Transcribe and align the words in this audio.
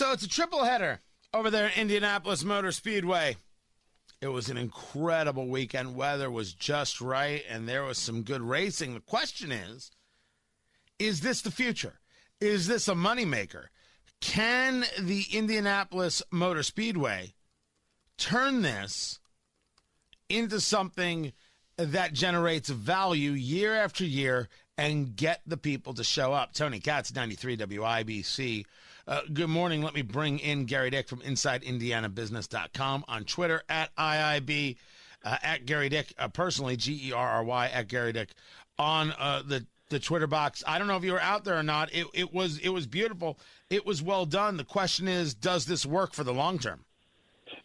So 0.00 0.12
it's 0.12 0.24
a 0.24 0.28
triple 0.30 0.64
header 0.64 1.02
over 1.34 1.50
there 1.50 1.66
in 1.66 1.82
Indianapolis 1.82 2.42
Motor 2.42 2.72
Speedway. 2.72 3.36
It 4.22 4.28
was 4.28 4.48
an 4.48 4.56
incredible 4.56 5.46
weekend. 5.46 5.94
Weather 5.94 6.30
was 6.30 6.54
just 6.54 7.02
right, 7.02 7.44
and 7.50 7.68
there 7.68 7.82
was 7.82 7.98
some 7.98 8.22
good 8.22 8.40
racing. 8.40 8.94
The 8.94 9.00
question 9.00 9.52
is 9.52 9.90
is 10.98 11.20
this 11.20 11.42
the 11.42 11.50
future? 11.50 12.00
Is 12.40 12.66
this 12.66 12.88
a 12.88 12.94
moneymaker? 12.94 13.66
Can 14.22 14.86
the 14.98 15.26
Indianapolis 15.34 16.22
Motor 16.30 16.62
Speedway 16.62 17.34
turn 18.16 18.62
this 18.62 19.20
into 20.30 20.60
something 20.60 21.34
that 21.76 22.14
generates 22.14 22.70
value 22.70 23.32
year 23.32 23.74
after 23.74 24.06
year 24.06 24.48
and 24.78 25.14
get 25.14 25.42
the 25.44 25.58
people 25.58 25.92
to 25.92 26.04
show 26.04 26.32
up? 26.32 26.54
Tony 26.54 26.80
Katz, 26.80 27.14
93 27.14 27.58
WIBC. 27.58 28.64
Uh, 29.06 29.22
good 29.32 29.48
morning. 29.48 29.82
Let 29.82 29.94
me 29.94 30.02
bring 30.02 30.38
in 30.38 30.66
Gerry 30.66 30.90
Dick 30.90 31.08
from 31.08 31.20
InsideIndianaBusiness.com 31.20 33.04
on 33.08 33.24
Twitter 33.24 33.62
at 33.68 33.94
IIB, 33.96 34.76
uh, 35.24 35.36
at 35.42 35.64
Gerry 35.64 35.88
Dick, 35.88 36.12
uh, 36.18 36.28
personally, 36.28 36.76
G 36.76 37.08
E 37.08 37.12
R 37.12 37.28
R 37.28 37.44
Y, 37.44 37.68
at 37.68 37.88
Gerry 37.88 38.12
Dick 38.12 38.30
on 38.78 39.12
uh, 39.18 39.42
the 39.46 39.66
the 39.88 39.98
Twitter 39.98 40.26
box. 40.26 40.62
I 40.66 40.78
don't 40.78 40.86
know 40.86 40.96
if 40.96 41.04
you 41.04 41.12
were 41.12 41.20
out 41.20 41.44
there 41.44 41.58
or 41.58 41.62
not. 41.62 41.92
It, 41.92 42.06
it 42.14 42.32
was 42.32 42.58
it 42.58 42.68
was 42.68 42.86
beautiful. 42.86 43.38
It 43.70 43.84
was 43.84 44.02
well 44.02 44.26
done. 44.26 44.56
The 44.56 44.64
question 44.64 45.08
is, 45.08 45.34
does 45.34 45.66
this 45.66 45.84
work 45.84 46.14
for 46.14 46.24
the 46.24 46.34
long 46.34 46.58
term? 46.58 46.84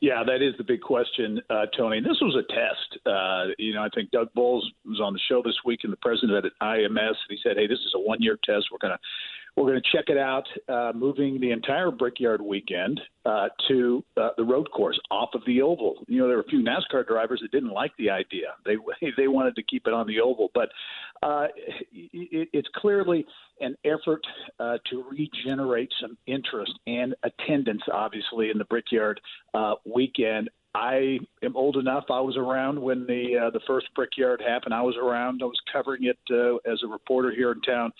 Yeah, 0.01 0.23
that 0.25 0.41
is 0.41 0.53
the 0.57 0.63
big 0.63 0.81
question, 0.81 1.39
uh, 1.49 1.67
Tony. 1.77 2.01
This 2.01 2.17
was 2.19 2.35
a 2.35 2.53
test. 2.53 3.05
Uh, 3.05 3.53
you 3.57 3.73
know, 3.73 3.83
I 3.83 3.89
think 3.93 4.11
Doug 4.11 4.33
Boles 4.33 4.69
was 4.83 4.99
on 4.99 5.13
the 5.13 5.19
show 5.29 5.41
this 5.43 5.55
week, 5.63 5.81
and 5.83 5.93
the 5.93 5.97
president 5.97 6.45
at 6.45 6.51
IMS, 6.61 6.89
and 6.97 7.29
he 7.29 7.37
said, 7.43 7.55
"Hey, 7.57 7.67
this 7.67 7.79
is 7.79 7.93
a 7.95 7.99
one-year 7.99 8.37
test. 8.43 8.67
We're 8.71 8.79
going 8.79 8.93
to 8.93 8.99
we're 9.55 9.63
going 9.63 9.81
to 9.81 9.97
check 9.97 10.05
it 10.09 10.17
out, 10.17 10.43
uh, 10.67 10.91
moving 10.93 11.39
the 11.39 11.51
entire 11.51 11.89
Brickyard 11.89 12.41
weekend 12.41 12.99
uh, 13.25 13.47
to 13.69 14.03
uh, 14.17 14.29
the 14.37 14.43
road 14.43 14.69
course 14.71 14.99
off 15.11 15.29
of 15.33 15.41
the 15.47 15.61
oval. 15.61 15.95
You 16.07 16.21
know, 16.21 16.27
there 16.27 16.35
were 16.35 16.43
a 16.43 16.47
few 16.47 16.61
NASCAR 16.63 17.07
drivers 17.07 17.39
that 17.41 17.51
didn't 17.51 17.71
like 17.71 17.91
the 17.97 18.09
idea. 18.09 18.55
They 18.65 18.75
they 19.17 19.27
wanted 19.27 19.55
to 19.55 19.63
keep 19.63 19.87
it 19.87 19.93
on 19.93 20.07
the 20.07 20.19
oval, 20.19 20.49
but 20.53 20.69
uh, 21.23 21.47
it, 21.93 22.49
it's 22.51 22.67
clearly 22.75 23.25
an 23.61 23.75
effort 23.85 24.21
uh, 24.59 24.77
to 24.89 25.05
regenerate 25.09 25.91
some 26.01 26.17
interest 26.27 26.73
and 26.85 27.15
attendance, 27.23 27.81
obviously, 27.91 28.49
in 28.49 28.57
the 28.57 28.65
Brickyard 28.65 29.21
uh, 29.53 29.75
weekend. 29.85 30.49
I 30.73 31.19
am 31.41 31.55
old 31.55 31.77
enough. 31.77 32.03
I 32.09 32.19
was 32.19 32.35
around 32.35 32.81
when 32.81 33.05
the 33.07 33.49
the 33.53 33.61
first 33.65 33.87
Brickyard 33.95 34.43
happened. 34.45 34.73
I 34.73 34.81
was 34.81 34.95
around. 35.01 35.39
I 35.41 35.45
was 35.45 35.61
covering 35.71 36.03
it 36.03 36.17
as 36.69 36.79
a 36.83 36.87
reporter 36.87 37.31
here 37.31 37.53
in 37.53 37.61
town 37.61 37.93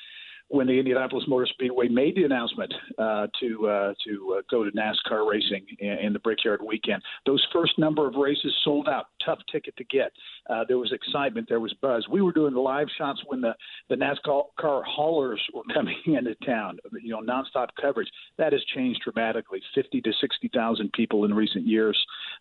when 0.49 0.67
the 0.67 0.73
Indianapolis 0.73 1.25
Motor 1.27 1.47
Speedway 1.47 1.87
made 1.87 2.15
the 2.15 2.23
announcement 2.23 2.73
uh, 2.97 3.27
to 3.39 3.67
uh, 3.67 3.93
to 4.07 4.37
uh, 4.37 4.41
go 4.49 4.63
to 4.63 4.71
NASCAR 4.71 5.29
racing 5.29 5.65
in, 5.79 5.89
in, 5.89 6.13
the 6.13 6.19
Brickyard 6.19 6.61
weekend. 6.65 7.01
Those 7.25 7.45
first 7.51 7.77
number 7.79 8.07
of 8.07 8.15
races 8.15 8.53
sold 8.63 8.87
out, 8.87 9.07
tough 9.25 9.39
ticket 9.51 9.75
to 9.77 9.83
get. 9.85 10.11
Uh, 10.49 10.63
there 10.67 10.77
was 10.77 10.91
excitement, 10.91 11.47
there 11.49 11.59
was 11.59 11.73
buzz. 11.81 12.05
We 12.09 12.21
were 12.21 12.31
doing 12.31 12.53
live 12.53 12.87
shots 12.97 13.21
when 13.25 13.41
the 13.41 13.53
the 13.89 13.95
NASCAR 13.95 14.43
haulers 14.59 15.41
were 15.53 15.63
coming 15.73 15.97
into 16.05 16.35
town. 16.45 16.77
You 17.01 17.11
know, 17.11 17.21
nonstop 17.21 17.69
coverage. 17.81 18.09
That 18.37 18.53
has 18.53 18.63
changed 18.75 19.01
dramatically. 19.03 19.61
Fifty 19.73 20.01
to 20.01 20.11
sixty 20.21 20.49
thousand 20.53 20.91
people 20.93 21.25
in 21.25 21.33
recent 21.33 21.65
years 21.65 21.99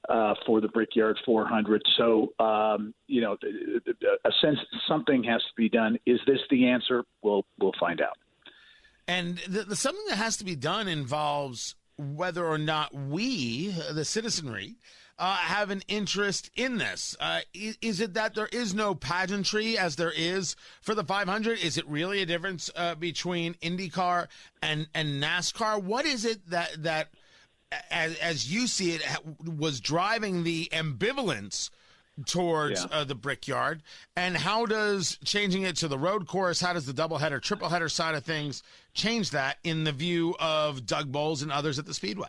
uh, 0.08 0.34
for 0.46 0.60
the 0.60 0.68
Brickyard 0.68 1.16
400. 1.24 1.82
So 1.96 2.34
um, 2.38 2.92
you 3.06 3.22
know, 3.22 3.36
a 4.24 4.30
sense 4.42 4.58
something 4.86 5.24
has 5.24 5.40
to 5.40 5.54
be 5.56 5.68
done. 5.70 5.98
Is 6.04 6.20
this 6.26 6.40
the 6.50 6.66
answer? 6.68 7.04
We'll 7.22 7.46
we'll 7.58 7.72
find 7.80 7.94
find 7.94 8.00
out. 8.00 8.18
And 9.06 9.38
the, 9.48 9.64
the, 9.64 9.76
something 9.76 10.04
that 10.08 10.16
has 10.16 10.36
to 10.38 10.44
be 10.44 10.56
done 10.56 10.88
involves 10.88 11.74
whether 11.96 12.44
or 12.44 12.58
not 12.58 12.94
we, 12.94 13.74
the 13.92 14.04
citizenry, 14.04 14.76
uh, 15.18 15.36
have 15.36 15.70
an 15.70 15.82
interest 15.88 16.50
in 16.56 16.78
this. 16.78 17.16
Uh, 17.20 17.40
is, 17.52 17.78
is, 17.80 18.00
it 18.00 18.14
that 18.14 18.34
there 18.34 18.48
is 18.52 18.74
no 18.74 18.94
pageantry 18.94 19.78
as 19.78 19.96
there 19.96 20.12
is 20.14 20.56
for 20.80 20.94
the 20.94 21.04
500? 21.04 21.58
Is 21.58 21.78
it 21.78 21.88
really 21.88 22.22
a 22.22 22.26
difference 22.26 22.70
uh, 22.74 22.94
between 22.94 23.54
IndyCar 23.54 24.28
and, 24.62 24.88
and 24.94 25.22
NASCAR? 25.22 25.82
What 25.82 26.04
is 26.04 26.24
it 26.24 26.48
that 26.50 26.82
that, 26.82 27.08
as, 27.90 28.16
as 28.18 28.52
you 28.52 28.66
see 28.66 28.92
it, 28.92 29.02
was 29.44 29.80
driving 29.80 30.44
the 30.44 30.68
ambivalence? 30.72 31.70
towards 32.26 32.80
yeah. 32.80 32.98
uh, 32.98 33.02
the 33.02 33.14
brickyard 33.16 33.82
and 34.14 34.36
how 34.36 34.64
does 34.66 35.18
changing 35.24 35.64
it 35.64 35.74
to 35.74 35.88
the 35.88 35.98
road 35.98 36.28
course 36.28 36.60
how 36.60 36.72
does 36.72 36.86
the 36.86 36.92
double 36.92 37.18
header 37.18 37.40
triple 37.40 37.68
header 37.68 37.88
side 37.88 38.14
of 38.14 38.22
things 38.22 38.62
change 38.92 39.30
that 39.30 39.58
in 39.64 39.82
the 39.82 39.90
view 39.90 40.32
of 40.38 40.86
doug 40.86 41.10
boles 41.10 41.42
and 41.42 41.50
others 41.50 41.76
at 41.76 41.86
the 41.86 41.92
speedway 41.92 42.28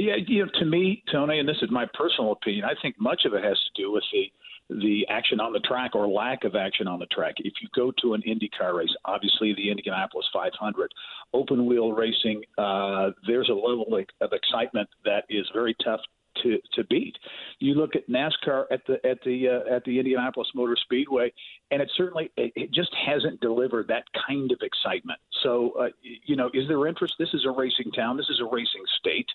yeah 0.00 0.16
you 0.26 0.44
know 0.44 0.50
to 0.58 0.64
me 0.64 1.02
tony 1.10 1.38
and 1.38 1.48
this 1.48 1.58
is 1.62 1.70
my 1.70 1.86
personal 1.94 2.32
opinion 2.32 2.64
i 2.64 2.74
think 2.82 2.94
much 2.98 3.24
of 3.24 3.34
it 3.34 3.44
has 3.44 3.58
to 3.58 3.82
do 3.82 3.92
with 3.92 4.04
the 4.12 4.30
the 4.70 5.06
action 5.08 5.40
on 5.40 5.52
the 5.52 5.60
track 5.60 5.94
or 5.94 6.06
lack 6.06 6.44
of 6.44 6.54
action 6.54 6.86
on 6.86 7.00
the 7.00 7.06
track. 7.06 7.34
If 7.38 7.54
you 7.60 7.68
go 7.74 7.92
to 8.02 8.14
an 8.14 8.22
IndyCar 8.22 8.74
race, 8.74 8.94
obviously 9.04 9.52
the 9.54 9.70
Indianapolis 9.70 10.26
500, 10.32 10.92
open 11.34 11.66
wheel 11.66 11.92
racing, 11.92 12.42
uh, 12.56 13.10
there's 13.26 13.48
a 13.48 13.54
level 13.54 13.86
of 14.20 14.32
excitement 14.32 14.88
that 15.04 15.24
is 15.28 15.46
very 15.52 15.74
tough 15.84 16.00
to 16.42 16.58
to 16.74 16.84
beat. 16.84 17.16
You 17.58 17.74
look 17.74 17.96
at 17.96 18.08
NASCAR 18.08 18.64
at 18.70 18.86
the 18.86 19.04
at 19.04 19.18
the 19.24 19.48
uh, 19.48 19.74
at 19.74 19.84
the 19.84 19.98
Indianapolis 19.98 20.48
Motor 20.54 20.76
Speedway, 20.82 21.32
and 21.70 21.82
it 21.82 21.90
certainly 21.96 22.30
it, 22.36 22.52
it 22.54 22.72
just 22.72 22.90
hasn't 23.06 23.40
delivered 23.40 23.88
that 23.88 24.04
kind 24.26 24.50
of 24.52 24.58
excitement. 24.62 25.18
So 25.42 25.72
uh, 25.72 25.88
you 26.24 26.36
know, 26.36 26.50
is 26.54 26.68
there 26.68 26.86
interest? 26.86 27.14
This 27.18 27.34
is 27.34 27.44
a 27.46 27.50
racing 27.50 27.90
town. 27.92 28.16
This 28.16 28.28
is 28.30 28.40
a 28.40 28.44
racing 28.44 28.84
state. 28.98 29.28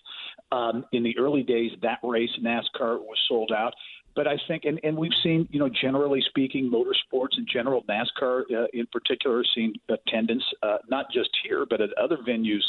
Um, 0.52 0.84
in 0.92 1.02
the 1.02 1.16
early 1.18 1.42
days, 1.42 1.72
that 1.82 1.98
race 2.02 2.30
NASCAR 2.40 3.00
was 3.00 3.18
sold 3.28 3.50
out. 3.50 3.74
But 4.14 4.26
I 4.26 4.38
think, 4.48 4.64
and, 4.64 4.80
and 4.82 4.96
we've 4.96 5.12
seen, 5.22 5.46
you 5.50 5.58
know, 5.58 5.68
generally 5.68 6.22
speaking, 6.28 6.70
motorsports 6.70 7.36
in 7.36 7.46
general, 7.52 7.84
NASCAR 7.84 8.42
uh, 8.50 8.66
in 8.72 8.86
particular, 8.86 9.44
seen 9.54 9.74
attendance 9.90 10.44
uh, 10.62 10.78
not 10.88 11.06
just 11.12 11.30
here 11.44 11.66
but 11.68 11.80
at 11.80 11.90
other 11.98 12.16
venues 12.26 12.62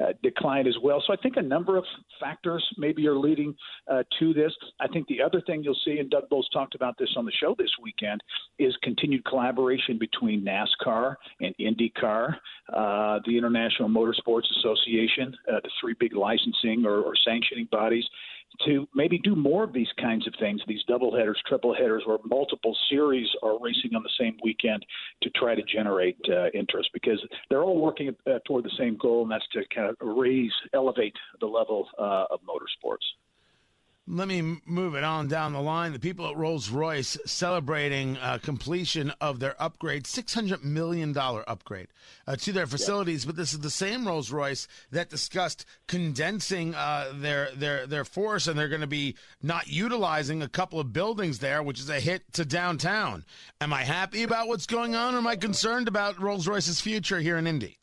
uh, 0.00 0.12
decline 0.22 0.66
as 0.66 0.76
well. 0.82 1.02
So 1.06 1.12
I 1.12 1.16
think 1.16 1.36
a 1.36 1.42
number 1.42 1.76
of 1.76 1.84
factors 2.20 2.66
maybe 2.78 3.06
are 3.06 3.16
leading 3.16 3.54
uh, 3.90 4.02
to 4.18 4.32
this. 4.32 4.52
I 4.80 4.88
think 4.88 5.06
the 5.08 5.22
other 5.22 5.40
thing 5.42 5.62
you'll 5.62 5.76
see, 5.84 5.98
and 5.98 6.10
Doug 6.10 6.28
Boles 6.28 6.48
talked 6.52 6.74
about 6.74 6.96
this 6.98 7.10
on 7.16 7.26
the 7.26 7.32
show 7.32 7.54
this 7.58 7.70
weekend, 7.82 8.22
is 8.58 8.74
continued 8.82 9.24
collaboration 9.24 9.98
between 9.98 10.44
NASCAR 10.44 11.16
and 11.40 11.54
IndyCar, 11.58 12.36
uh, 12.72 13.20
the 13.26 13.36
International 13.36 13.88
Motorsports 13.88 14.50
Association, 14.58 15.36
uh, 15.50 15.60
the 15.62 15.70
three 15.80 15.94
big 15.98 16.14
licensing 16.14 16.84
or, 16.86 17.02
or 17.02 17.14
sanctioning 17.24 17.68
bodies, 17.70 18.04
to 18.66 18.86
maybe 18.94 19.18
do 19.18 19.34
more 19.34 19.64
of 19.64 19.72
these 19.72 19.88
kinds 20.00 20.26
of 20.26 20.34
things, 20.38 20.60
these 20.66 20.82
double 20.88 21.14
headers, 21.14 21.40
triple 21.46 21.74
headers, 21.74 22.02
where 22.06 22.18
multiple 22.24 22.76
series 22.88 23.28
are 23.42 23.58
racing 23.60 23.94
on 23.94 24.02
the 24.02 24.10
same 24.18 24.36
weekend 24.42 24.84
to 25.22 25.30
try 25.30 25.54
to 25.54 25.62
generate 25.62 26.18
uh, 26.28 26.48
interest 26.50 26.90
because 26.92 27.22
they're 27.50 27.62
all 27.62 27.80
working 27.80 28.14
uh, 28.26 28.38
toward 28.46 28.64
the 28.64 28.72
same 28.78 28.96
goal, 29.00 29.22
and 29.22 29.30
that's 29.30 29.46
to 29.52 29.62
kind 29.74 29.90
of 29.90 29.96
raise, 30.00 30.52
elevate 30.74 31.14
the 31.40 31.46
level 31.46 31.88
uh, 31.98 32.24
of 32.30 32.40
motorsports. 32.42 32.98
Let 34.08 34.26
me 34.26 34.60
move 34.66 34.96
it 34.96 35.04
on 35.04 35.28
down 35.28 35.52
the 35.52 35.60
line. 35.60 35.92
The 35.92 36.00
people 36.00 36.28
at 36.28 36.36
Rolls 36.36 36.70
Royce 36.70 37.16
celebrating 37.24 38.16
uh, 38.16 38.38
completion 38.42 39.12
of 39.20 39.38
their 39.38 39.54
upgrade, 39.62 40.04
$600 40.04 40.64
million 40.64 41.16
upgrade 41.16 41.86
uh, 42.26 42.34
to 42.34 42.50
their 42.50 42.66
facilities. 42.66 43.24
But 43.24 43.36
this 43.36 43.52
is 43.52 43.60
the 43.60 43.70
same 43.70 44.04
Rolls 44.04 44.32
Royce 44.32 44.66
that 44.90 45.08
discussed 45.08 45.66
condensing 45.86 46.74
uh, 46.74 47.12
their, 47.14 47.50
their, 47.54 47.86
their 47.86 48.04
force, 48.04 48.48
and 48.48 48.58
they're 48.58 48.68
going 48.68 48.80
to 48.80 48.88
be 48.88 49.14
not 49.40 49.68
utilizing 49.68 50.42
a 50.42 50.48
couple 50.48 50.80
of 50.80 50.92
buildings 50.92 51.38
there, 51.38 51.62
which 51.62 51.78
is 51.78 51.88
a 51.88 52.00
hit 52.00 52.32
to 52.32 52.44
downtown. 52.44 53.24
Am 53.60 53.72
I 53.72 53.84
happy 53.84 54.24
about 54.24 54.48
what's 54.48 54.66
going 54.66 54.96
on, 54.96 55.14
or 55.14 55.18
am 55.18 55.28
I 55.28 55.36
concerned 55.36 55.86
about 55.86 56.20
Rolls 56.20 56.48
Royce's 56.48 56.80
future 56.80 57.20
here 57.20 57.36
in 57.36 57.46
Indy? 57.46 57.78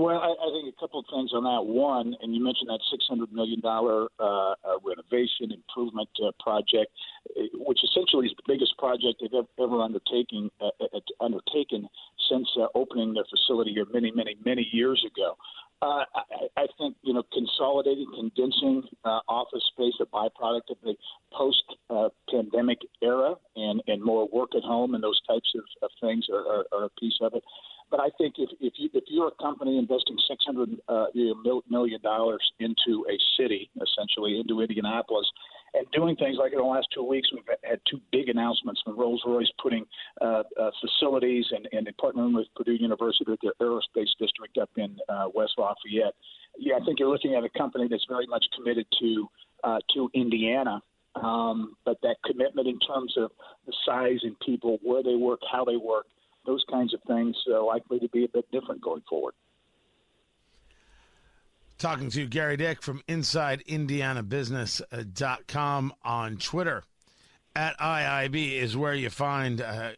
Well, 0.00 0.16
I, 0.16 0.32
I 0.32 0.48
think 0.48 0.72
a 0.72 0.80
couple 0.80 1.00
of 1.00 1.06
things 1.12 1.30
on 1.34 1.44
that. 1.44 1.60
One, 1.60 2.16
and 2.22 2.34
you 2.34 2.42
mentioned 2.42 2.70
that 2.72 2.80
$600 2.88 3.30
million 3.32 3.60
uh, 3.62 4.00
uh, 4.24 4.54
renovation 4.80 5.52
improvement 5.52 6.08
uh, 6.24 6.32
project, 6.40 6.88
uh, 7.36 7.44
which 7.68 7.84
essentially 7.84 8.24
is 8.24 8.32
the 8.32 8.48
biggest 8.48 8.72
project 8.78 9.20
they've 9.20 9.44
ever, 9.60 9.82
undertaken, 9.82 10.50
uh, 10.58 10.72
uh, 10.80 11.00
undertaken 11.20 11.86
since 12.30 12.48
uh, 12.56 12.72
opening 12.74 13.12
their 13.12 13.28
facility 13.28 13.74
here 13.74 13.84
many, 13.92 14.10
many, 14.10 14.36
many 14.42 14.66
years 14.72 15.04
ago. 15.04 15.36
Uh, 15.82 16.04
I, 16.14 16.64
I 16.64 16.66
think 16.76 16.96
you 17.02 17.14
know 17.14 17.22
consolidating, 17.32 18.06
condensing 18.14 18.82
uh, 19.04 19.20
office 19.28 19.64
space, 19.72 19.94
a 20.00 20.04
byproduct 20.04 20.68
of 20.70 20.76
the 20.82 20.94
post-pandemic 21.32 22.78
uh, 22.82 23.06
era, 23.06 23.34
and 23.56 23.82
and 23.86 24.02
more 24.02 24.28
work 24.30 24.50
at 24.54 24.62
home 24.62 24.94
and 24.94 25.02
those 25.02 25.18
types 25.26 25.50
of, 25.54 25.64
of 25.82 25.90
things 26.02 26.26
are, 26.30 26.46
are, 26.46 26.64
are 26.72 26.84
a 26.84 26.90
piece 27.00 27.16
of 27.22 27.32
it. 27.32 27.42
But 27.90 28.00
I 28.00 28.10
think 28.18 28.34
if 28.38 28.50
if 28.60 28.74
you 28.76 28.88
if 28.94 29.04
you're 29.08 29.28
a 29.28 29.42
company 29.42 29.76
investing 29.78 30.16
six 30.28 30.44
hundred 30.44 30.80
uh, 30.88 31.06
million 31.68 32.00
dollars 32.02 32.42
into 32.60 33.04
a 33.10 33.16
city, 33.36 33.68
essentially 33.82 34.38
into 34.38 34.60
Indianapolis, 34.60 35.26
and 35.74 35.86
doing 35.92 36.16
things 36.16 36.36
like 36.38 36.52
in 36.52 36.58
the 36.58 36.64
last 36.64 36.88
two 36.94 37.02
weeks, 37.02 37.28
we've 37.32 37.42
had 37.64 37.80
two 37.90 38.00
big 38.12 38.28
announcements 38.28 38.80
from 38.84 38.98
Rolls 38.98 39.22
Royce 39.26 39.50
putting 39.60 39.86
uh, 40.20 40.42
uh, 40.60 40.70
facilities 40.80 41.46
and, 41.50 41.68
and 41.72 41.88
partnering 41.96 42.34
with 42.34 42.46
Purdue 42.56 42.74
University 42.74 43.32
at 43.32 43.38
their 43.42 43.54
aerospace 43.60 44.10
district 44.18 44.58
up 44.58 44.70
in 44.76 44.96
uh, 45.08 45.26
West 45.34 45.54
Lafayette. 45.58 46.14
Yeah, 46.58 46.76
I 46.80 46.84
think 46.84 46.98
you're 46.98 47.10
looking 47.10 47.34
at 47.34 47.44
a 47.44 47.50
company 47.58 47.88
that's 47.88 48.06
very 48.08 48.26
much 48.26 48.44
committed 48.56 48.86
to 49.00 49.28
uh, 49.64 49.78
to 49.94 50.10
Indiana. 50.14 50.80
Um, 51.16 51.76
but 51.84 51.98
that 52.02 52.16
commitment 52.24 52.68
in 52.68 52.78
terms 52.78 53.14
of 53.16 53.32
the 53.66 53.72
size 53.84 54.20
and 54.22 54.38
people, 54.38 54.78
where 54.82 55.02
they 55.02 55.16
work, 55.16 55.40
how 55.50 55.64
they 55.64 55.76
work, 55.76 56.06
those 56.50 56.64
kinds 56.68 56.92
of 56.92 57.00
things 57.06 57.36
are 57.48 57.64
likely 57.64 58.00
to 58.00 58.08
be 58.08 58.24
a 58.24 58.28
bit 58.28 58.50
different 58.50 58.82
going 58.82 59.02
forward. 59.08 59.34
Talking 61.78 62.10
to 62.10 62.26
Gerry 62.26 62.56
Dick 62.56 62.82
from 62.82 63.04
InsideIndianaBusiness.com 63.08 65.92
on 66.04 66.38
Twitter. 66.38 66.82
At 67.54 67.78
IIB 67.78 68.60
is 68.60 68.76
where 68.76 68.94
you 68.94 69.10
find 69.10 69.60
uh, 69.60 69.90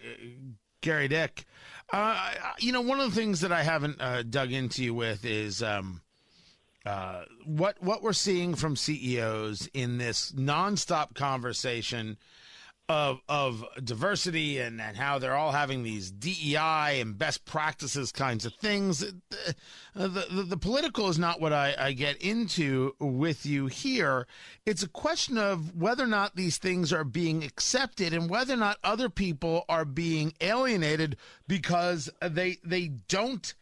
Gerry 0.82 1.08
Dick. 1.08 1.46
Uh, 1.92 2.32
you 2.58 2.72
know, 2.72 2.82
one 2.82 3.00
of 3.00 3.10
the 3.10 3.16
things 3.16 3.40
that 3.40 3.52
I 3.52 3.62
haven't 3.62 3.98
uh, 4.00 4.22
dug 4.22 4.52
into 4.52 4.84
you 4.84 4.94
with 4.94 5.24
is 5.24 5.62
um, 5.62 6.02
uh, 6.86 7.22
what 7.44 7.82
what 7.82 8.02
we're 8.02 8.12
seeing 8.12 8.54
from 8.54 8.76
CEOs 8.76 9.68
in 9.74 9.98
this 9.98 10.32
nonstop 10.32 11.14
conversation 11.14 12.16
of 12.92 13.20
of 13.28 13.64
diversity 13.82 14.58
and, 14.58 14.80
and 14.80 14.96
how 14.96 15.18
they're 15.18 15.34
all 15.34 15.52
having 15.52 15.82
these 15.82 16.10
DEI 16.10 17.00
and 17.00 17.16
best 17.16 17.44
practices 17.44 18.12
kinds 18.12 18.44
of 18.44 18.54
things. 18.54 19.02
Uh, 19.02 19.08
the, 19.94 20.26
the, 20.30 20.42
the 20.42 20.56
political 20.56 21.08
is 21.08 21.18
not 21.18 21.40
what 21.40 21.52
I, 21.52 21.74
I 21.78 21.92
get 21.92 22.16
into 22.18 22.94
with 23.00 23.46
you 23.46 23.66
here. 23.66 24.26
It's 24.66 24.82
a 24.82 24.88
question 24.88 25.38
of 25.38 25.74
whether 25.74 26.04
or 26.04 26.08
not 26.08 26.36
these 26.36 26.58
things 26.58 26.92
are 26.92 27.04
being 27.04 27.42
accepted 27.42 28.12
and 28.12 28.28
whether 28.28 28.54
or 28.54 28.58
not 28.58 28.78
other 28.84 29.08
people 29.08 29.64
are 29.68 29.86
being 29.86 30.34
alienated 30.40 31.16
because 31.48 32.10
they 32.20 32.58
they 32.62 32.88
don't 33.08 33.54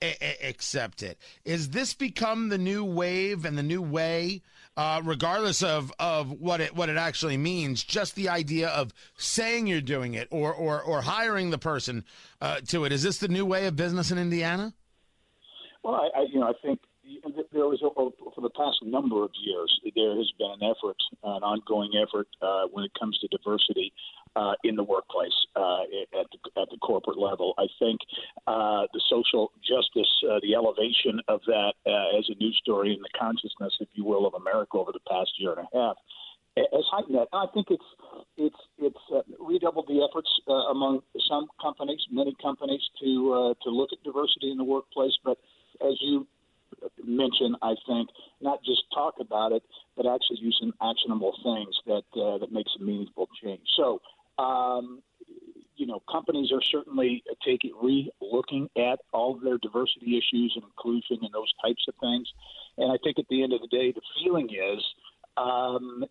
a- 0.00 0.48
accept 0.48 1.02
it. 1.02 1.18
Is 1.44 1.70
this 1.70 1.94
become 1.94 2.48
the 2.48 2.58
new 2.58 2.84
wave 2.84 3.44
and 3.44 3.58
the 3.58 3.62
new 3.62 3.82
way? 3.82 4.42
Uh, 4.76 5.00
regardless 5.04 5.62
of, 5.62 5.92
of 5.98 6.30
what 6.30 6.60
it 6.60 6.74
what 6.74 6.88
it 6.88 6.96
actually 6.96 7.36
means. 7.36 7.82
Just 7.82 8.14
the 8.14 8.28
idea 8.28 8.68
of 8.68 8.92
saying 9.16 9.66
you're 9.66 9.80
doing 9.80 10.14
it 10.14 10.28
or 10.30 10.52
or, 10.52 10.82
or 10.82 11.02
hiring 11.02 11.50
the 11.50 11.58
person 11.58 12.04
uh, 12.40 12.60
to 12.68 12.84
it. 12.84 12.92
Is 12.92 13.02
this 13.02 13.18
the 13.18 13.28
new 13.28 13.46
way 13.46 13.66
of 13.66 13.76
business 13.76 14.10
in 14.10 14.18
Indiana? 14.18 14.74
Well, 15.82 15.94
I, 15.94 16.20
I 16.20 16.26
you 16.30 16.40
know 16.40 16.48
I 16.48 16.52
think 16.62 16.80
there 17.56 17.66
was 17.66 17.80
a, 17.80 17.90
for 17.90 18.40
the 18.40 18.50
past 18.50 18.78
number 18.84 19.24
of 19.24 19.30
years 19.40 19.72
there 19.96 20.16
has 20.16 20.30
been 20.38 20.52
an 20.60 20.62
effort, 20.62 20.96
an 21.24 21.42
ongoing 21.42 21.90
effort 21.96 22.28
uh, 22.42 22.68
when 22.70 22.84
it 22.84 22.92
comes 22.98 23.18
to 23.18 23.28
diversity 23.28 23.92
uh, 24.36 24.52
in 24.64 24.76
the 24.76 24.84
workplace 24.84 25.34
uh, 25.56 25.88
at, 26.20 26.28
the, 26.28 26.60
at 26.60 26.68
the 26.70 26.76
corporate 26.84 27.18
level. 27.18 27.54
I 27.58 27.66
think 27.78 28.00
uh, 28.46 28.84
the 28.92 29.00
social 29.08 29.52
justice, 29.64 30.10
uh, 30.28 30.38
the 30.42 30.54
elevation 30.54 31.20
of 31.28 31.40
that 31.46 31.72
uh, 31.86 32.18
as 32.18 32.28
a 32.28 32.36
news 32.36 32.58
story 32.60 32.92
in 32.92 33.00
the 33.00 33.12
consciousness, 33.18 33.72
if 33.80 33.88
you 33.94 34.04
will, 34.04 34.26
of 34.26 34.34
America 34.34 34.76
over 34.76 34.92
the 34.92 35.04
past 35.08 35.32
year 35.38 35.56
and 35.56 35.64
a 35.64 35.70
half 35.72 35.96
has 36.56 36.84
heightened 36.90 37.16
that. 37.16 37.28
I 37.32 37.46
think 37.52 37.68
it's 37.70 37.84
it's 38.36 38.62
it's 38.78 39.04
uh, 39.12 39.20
redoubled 39.40 39.88
the 39.88 40.06
efforts 40.08 40.28
uh, 40.48 40.72
among 40.72 41.00
some 41.28 41.48
companies, 41.60 42.00
many 42.10 42.34
companies, 42.40 42.80
to 43.00 43.32
uh, 43.32 43.54
to 43.64 43.70
look 43.70 43.90
at 43.92 44.02
diversity 44.04 44.50
in 44.50 44.56
the 44.56 44.64
workplace. 44.64 45.12
But 45.22 45.36
as 45.84 45.94
you 46.00 46.26
mentioned, 47.04 47.56
I 47.62 47.74
think 47.86 48.08
not 48.40 48.62
just 48.64 48.82
talk 48.92 49.14
about 49.20 49.52
it, 49.52 49.62
but 49.96 50.06
actually 50.06 50.38
do 50.40 50.52
some 50.52 50.74
actionable 50.82 51.32
things 51.42 51.74
that 51.86 52.20
uh, 52.20 52.38
that 52.38 52.52
makes 52.52 52.72
a 52.78 52.82
meaningful 52.82 53.28
change. 53.42 53.62
So 53.76 54.00
um, 54.38 55.02
you 55.76 55.86
know, 55.86 56.02
companies 56.10 56.50
are 56.52 56.62
certainly 56.62 57.22
taking 57.44 57.72
re-looking 57.80 58.68
at 58.76 58.98
all 59.12 59.34
of 59.34 59.42
their 59.42 59.58
diversity 59.58 60.16
issues 60.16 60.52
and 60.54 60.64
inclusion 60.64 61.18
and 61.22 61.32
those 61.32 61.52
types 61.62 61.84
of 61.88 61.94
things. 62.00 62.26
And 62.78 62.90
I 62.90 62.96
think 63.02 63.18
at 63.18 63.26
the 63.28 63.42
end 63.42 63.52
of 63.52 63.60
the 63.60 63.68
day, 63.68 63.92
the 63.92 64.00
feeling 64.22 64.48
is 64.50 64.82
um, 65.36 66.04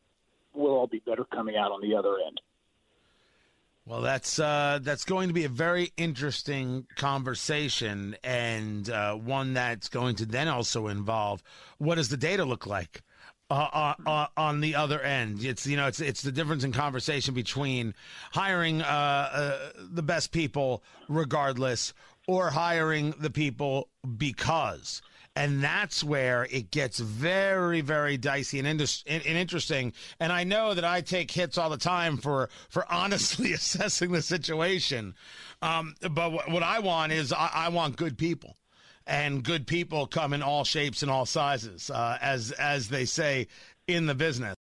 we'll 0.54 0.74
all 0.74 0.88
be 0.88 1.02
better 1.06 1.26
coming 1.26 1.58
out 1.58 1.72
on 1.72 1.82
the 1.82 1.96
other 1.96 2.16
end. 2.26 2.40
Well, 3.88 4.02
that's 4.02 4.40
uh, 4.40 4.80
that's 4.82 5.06
going 5.06 5.28
to 5.28 5.34
be 5.34 5.46
a 5.46 5.50
very 5.50 5.92
interesting 5.96 6.88
conversation, 6.96 8.16
and 8.24 8.90
uh, 8.90 9.14
one 9.14 9.54
that's 9.54 9.90
going 9.90 10.16
to 10.16 10.26
then 10.26 10.48
also 10.48 10.88
involve 10.88 11.44
what 11.78 11.96
does 11.96 12.10
the 12.10 12.18
data 12.18 12.46
look 12.46 12.66
like 12.66 13.04
uh, 13.52 13.54
uh, 13.54 13.94
uh, 14.08 14.28
on 14.36 14.62
the 14.62 14.74
other 14.74 15.00
end. 15.02 15.44
It's 15.44 15.68
you 15.68 15.78
know 15.78 15.86
it's 15.86 16.00
it's 16.00 16.24
the 16.24 16.32
difference 16.32 16.64
in 16.64 16.72
conversation 16.72 17.36
between 17.36 17.94
hiring 18.32 18.82
uh, 18.82 19.70
the 19.78 20.02
best 20.02 20.32
people 20.32 20.84
regardless 21.08 21.94
or 22.28 22.50
hiring 22.50 23.14
the 23.20 23.30
people 23.30 23.90
because. 24.18 25.04
And 25.36 25.62
that's 25.62 26.02
where 26.04 26.48
it 26.50 26.72
gets 26.72 27.00
very, 27.00 27.82
very 27.82 28.16
dicey 28.16 28.60
and, 28.60 28.68
and, 28.68 29.26
interesting. 29.26 29.92
And 30.20 30.32
I 30.32 30.46
know 30.46 30.74
that 30.74 30.86
I 30.86 31.02
take 31.02 31.30
hits 31.30 31.58
all 31.58 31.70
the 31.70 31.78
time 31.78 32.18
for 32.18 32.50
for 32.70 32.86
honestly 32.90 33.52
assessing 33.54 34.12
the 34.12 34.22
situation. 34.22 35.14
Um, 35.62 35.96
but 36.00 36.32
what, 36.32 36.50
what 36.50 36.64
I 36.64 36.80
want 36.80 37.12
is 37.12 37.34
I, 37.34 37.50
I 37.54 37.70
want 37.70 37.98
good 37.98 38.18
people 38.18 38.56
and 39.08 39.44
good 39.44 39.68
people 39.68 40.08
come 40.08 40.34
in 40.34 40.42
all 40.42 40.64
shapes 40.64 41.02
and 41.02 41.12
all 41.12 41.26
sizes, 41.26 41.90
uh, 41.90 42.18
as 42.22 42.52
as 42.52 42.90
they 42.90 43.06
say 43.06 43.48
in 43.88 44.06
the 44.06 44.16
business. 44.16 44.56